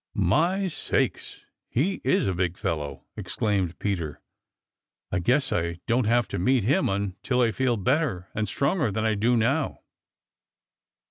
"My 0.15 0.67
sakes, 0.67 1.41
he 1.69 2.01
is 2.03 2.25
a 2.25 2.33
big 2.33 2.57
fellow!" 2.57 3.05
exclaimed 3.15 3.77
Peter. 3.77 4.19
"I 5.11 5.19
guess 5.19 5.53
I 5.53 5.77
don't 5.85 6.07
want 6.07 6.27
to 6.29 6.39
meet 6.39 6.63
him 6.63 6.89
until 6.89 7.41
I 7.43 7.51
feel 7.51 7.77
better 7.77 8.27
and 8.33 8.49
stronger 8.49 8.91
than 8.91 9.05
I 9.05 9.13
do 9.13 9.37
now." 9.37 9.81